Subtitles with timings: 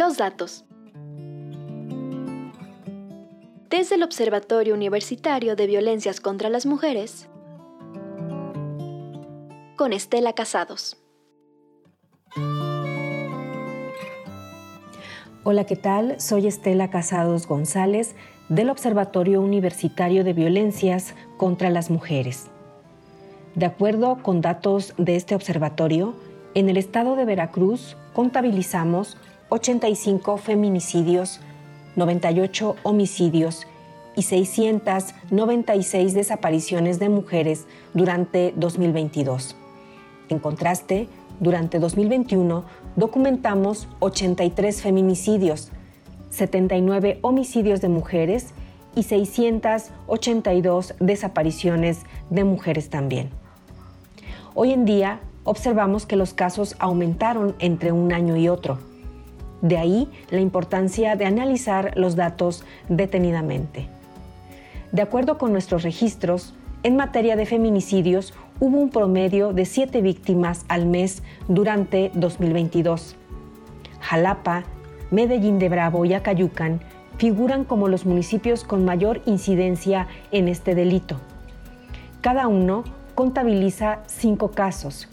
[0.00, 0.64] Los datos.
[3.68, 7.28] Desde el Observatorio Universitario de Violencias contra las Mujeres,
[9.76, 10.96] con Estela Casados.
[15.44, 16.18] Hola, ¿qué tal?
[16.18, 18.14] Soy Estela Casados González
[18.48, 22.46] del Observatorio Universitario de Violencias contra las Mujeres.
[23.54, 26.14] De acuerdo con datos de este observatorio,
[26.54, 29.18] en el estado de Veracruz contabilizamos
[29.50, 31.40] 85 feminicidios,
[31.96, 33.66] 98 homicidios
[34.14, 39.56] y 696 desapariciones de mujeres durante 2022.
[40.28, 41.08] En contraste,
[41.40, 45.72] durante 2021 documentamos 83 feminicidios,
[46.30, 48.54] 79 homicidios de mujeres
[48.94, 53.30] y 682 desapariciones de mujeres también.
[54.54, 58.89] Hoy en día observamos que los casos aumentaron entre un año y otro.
[59.62, 63.88] De ahí la importancia de analizar los datos detenidamente.
[64.92, 70.64] De acuerdo con nuestros registros, en materia de feminicidios hubo un promedio de siete víctimas
[70.68, 73.16] al mes durante 2022.
[74.00, 74.64] Jalapa,
[75.10, 76.80] Medellín de Bravo y Acayucan
[77.18, 81.16] figuran como los municipios con mayor incidencia en este delito.
[82.22, 85.08] Cada uno contabiliza cinco casos.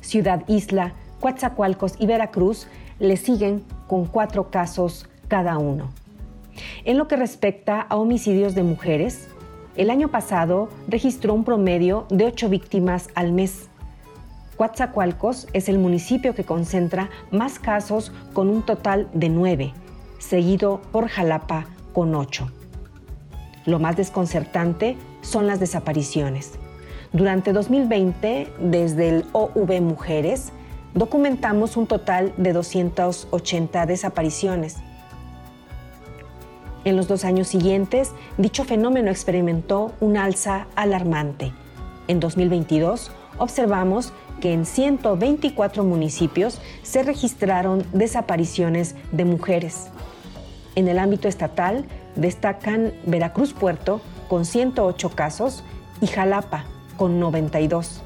[0.00, 2.68] Ciudad Isla, Coatzacoalcos y Veracruz
[3.02, 5.90] le siguen con cuatro casos cada uno.
[6.84, 9.26] En lo que respecta a homicidios de mujeres,
[9.76, 13.68] el año pasado registró un promedio de ocho víctimas al mes.
[14.56, 19.72] Coatzacoalcos es el municipio que concentra más casos con un total de nueve,
[20.18, 22.52] seguido por Jalapa con ocho.
[23.66, 26.52] Lo más desconcertante son las desapariciones.
[27.12, 30.52] Durante 2020, desde el OV Mujeres,
[30.94, 34.76] documentamos un total de 280 desapariciones
[36.84, 41.52] en los dos años siguientes, dicho fenómeno experimentó un alza alarmante.
[42.08, 49.90] En 2022, observamos que en 124 municipios se registraron desapariciones de mujeres.
[50.74, 51.84] En el ámbito estatal
[52.16, 55.62] destacan Veracruz Puerto con 108 casos
[56.00, 56.64] y Jalapa
[56.96, 58.02] con 92.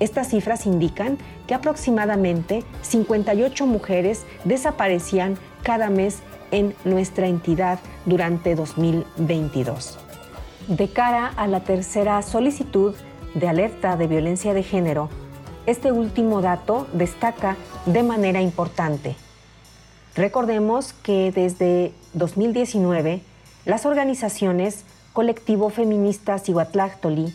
[0.00, 6.18] Estas cifras indican que aproximadamente 58 mujeres desaparecían cada mes
[6.50, 9.98] en nuestra entidad durante 2022.
[10.68, 12.94] De cara a la tercera solicitud
[13.34, 15.10] de alerta de violencia de género,
[15.66, 17.56] este último dato destaca
[17.86, 19.16] de manera importante.
[20.14, 23.22] Recordemos que desde 2019
[23.64, 27.32] las organizaciones Colectivo Feminista Cihuatlactoli,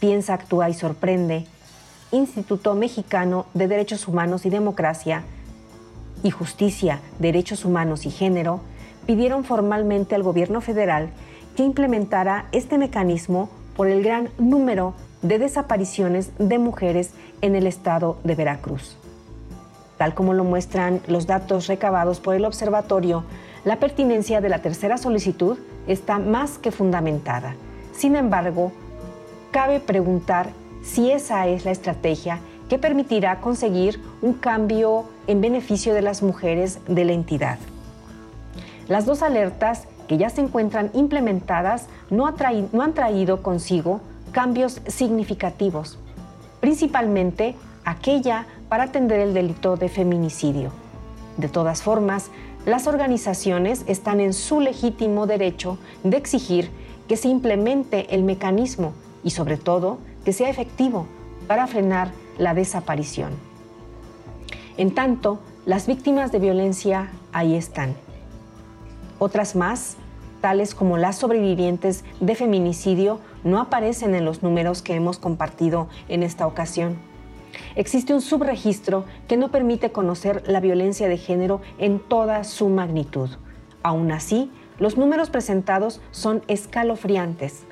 [0.00, 1.46] Piensa, Actúa y Sorprende,
[2.14, 5.24] Instituto Mexicano de Derechos Humanos y Democracia,
[6.22, 8.60] y Justicia, Derechos Humanos y Género
[9.04, 11.10] pidieron formalmente al gobierno federal
[11.56, 17.10] que implementara este mecanismo por el gran número de desapariciones de mujeres
[17.42, 18.96] en el estado de Veracruz.
[19.98, 23.24] Tal como lo muestran los datos recabados por el observatorio,
[23.64, 27.54] la pertinencia de la tercera solicitud está más que fundamentada.
[27.92, 28.72] Sin embargo,
[29.50, 30.50] cabe preguntar
[30.84, 36.78] si esa es la estrategia que permitirá conseguir un cambio en beneficio de las mujeres
[36.86, 37.58] de la entidad.
[38.88, 44.00] Las dos alertas que ya se encuentran implementadas no, han traído consigo
[44.32, 45.98] cambios significativos,
[46.60, 50.70] principalmente aquella para atender el delito de feminicidio.
[51.38, 52.30] De todas formas,
[52.66, 56.70] las organizaciones están en su legítimo derecho de exigir
[57.08, 61.06] que se implemente el mecanismo y sobre todo que sea efectivo
[61.46, 63.32] para frenar la desaparición.
[64.76, 67.94] En tanto, las víctimas de violencia ahí están.
[69.18, 69.96] Otras más,
[70.40, 76.22] tales como las sobrevivientes de feminicidio, no aparecen en los números que hemos compartido en
[76.22, 76.96] esta ocasión.
[77.76, 83.30] Existe un subregistro que no permite conocer la violencia de género en toda su magnitud.
[83.82, 87.62] Aún así, los números presentados son escalofriantes.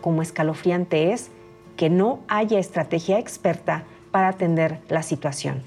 [0.00, 1.30] Como escalofriante es
[1.78, 5.62] que no haya estrategia experta para atender la situación.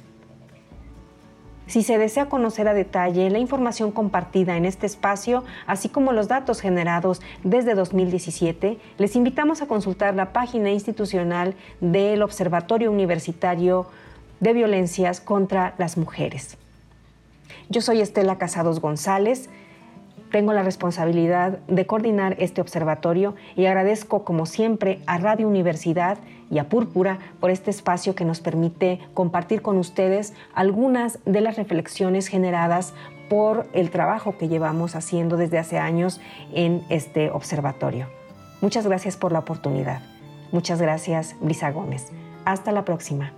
[1.67, 6.27] Si se desea conocer a detalle la información compartida en este espacio, así como los
[6.27, 13.87] datos generados desde 2017, les invitamos a consultar la página institucional del Observatorio Universitario
[14.41, 16.57] de Violencias contra las Mujeres.
[17.69, 19.49] Yo soy Estela Casados González
[20.31, 26.17] tengo la responsabilidad de coordinar este observatorio y agradezco como siempre a Radio Universidad
[26.49, 31.57] y a Púrpura por este espacio que nos permite compartir con ustedes algunas de las
[31.57, 32.93] reflexiones generadas
[33.29, 36.19] por el trabajo que llevamos haciendo desde hace años
[36.53, 38.07] en este observatorio.
[38.61, 40.01] Muchas gracias por la oportunidad.
[40.51, 42.07] Muchas gracias, Brisa Gómez.
[42.45, 43.31] Hasta la próxima.